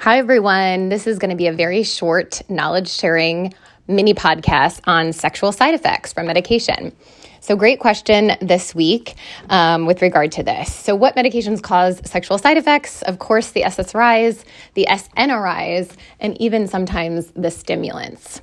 [0.00, 0.88] Hi, everyone.
[0.88, 3.52] This is going to be a very short knowledge sharing
[3.86, 6.96] mini podcast on sexual side effects from medication.
[7.40, 9.14] So, great question this week
[9.50, 10.74] um, with regard to this.
[10.74, 13.02] So, what medications cause sexual side effects?
[13.02, 14.42] Of course, the SSRIs,
[14.72, 18.40] the SNRIs, and even sometimes the stimulants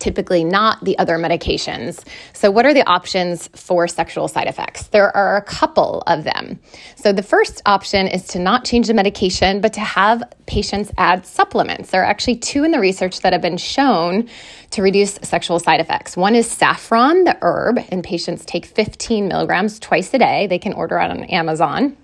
[0.00, 2.04] typically not the other medications.
[2.32, 4.88] So, what are the options for sexual side effects?
[4.88, 6.58] There are a couple of them.
[6.96, 11.26] So, the first option is to not change the medication, but to have patients add
[11.26, 11.90] supplements.
[11.90, 14.28] There are actually two in the research that have been shown
[14.70, 16.16] to reduce sexual side effects.
[16.16, 20.46] One is saffron, the herb, and patients take 15 milligrams twice a day.
[20.46, 21.96] They can order it on Amazon.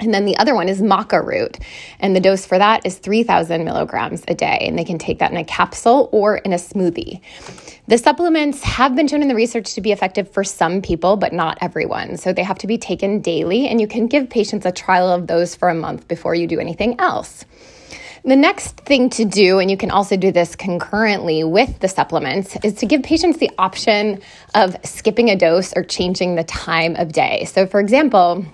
[0.00, 1.58] And then the other one is maca root.
[1.98, 4.58] And the dose for that is 3,000 milligrams a day.
[4.62, 7.20] And they can take that in a capsule or in a smoothie.
[7.86, 11.32] The supplements have been shown in the research to be effective for some people, but
[11.32, 12.16] not everyone.
[12.16, 13.68] So they have to be taken daily.
[13.68, 16.60] And you can give patients a trial of those for a month before you do
[16.60, 17.44] anything else.
[18.22, 22.54] The next thing to do, and you can also do this concurrently with the supplements,
[22.62, 24.20] is to give patients the option
[24.54, 27.46] of skipping a dose or changing the time of day.
[27.46, 28.44] So, for example,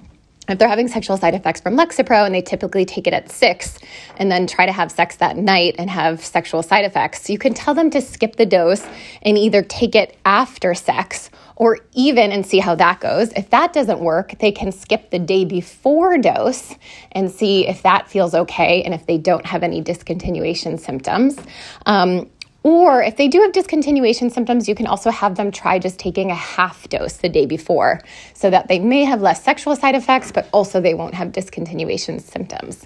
[0.48, 3.78] if they're having sexual side effects from Lexapro and they typically take it at six
[4.16, 7.54] and then try to have sex that night and have sexual side effects, you can
[7.54, 8.86] tell them to skip the dose
[9.22, 13.32] and either take it after sex or even and see how that goes.
[13.32, 16.74] If that doesn't work, they can skip the day before dose
[17.12, 21.38] and see if that feels okay and if they don't have any discontinuation symptoms.
[21.86, 22.30] Um,
[22.66, 26.32] or if they do have discontinuation symptoms, you can also have them try just taking
[26.32, 28.00] a half dose the day before
[28.34, 32.20] so that they may have less sexual side effects, but also they won't have discontinuation
[32.20, 32.84] symptoms.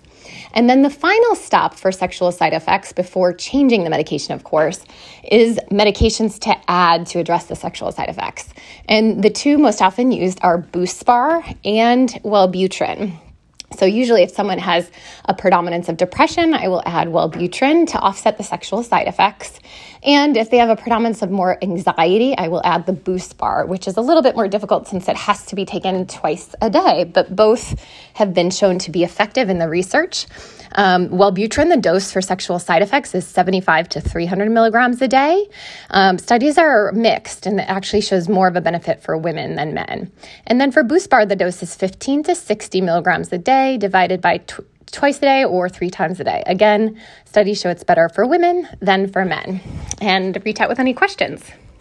[0.52, 4.84] And then the final stop for sexual side effects before changing the medication, of course,
[5.24, 8.52] is medications to add to address the sexual side effects.
[8.86, 13.18] And the two most often used are Buspar and Wellbutrin.
[13.76, 14.90] So, usually, if someone has
[15.26, 19.60] a predominance of depression, I will add Wellbutrin to offset the sexual side effects.
[20.02, 23.86] And if they have a predominance of more anxiety, I will add the Buspar, which
[23.86, 27.04] is a little bit more difficult since it has to be taken twice a day.
[27.04, 27.78] But both
[28.14, 30.26] have been shown to be effective in the research.
[30.72, 35.48] Um, Wellbutrin, the dose for sexual side effects is 75 to 300 milligrams a day.
[35.90, 39.74] Um, studies are mixed and it actually shows more of a benefit for women than
[39.74, 40.12] men.
[40.46, 44.38] And then for Buspar, the dose is 15 to 60 milligrams a day divided by
[44.38, 46.42] tw- twice a day or three times a day.
[46.46, 49.60] Again, studies show it's better for women than for men.
[50.00, 51.40] And reach out with any questions.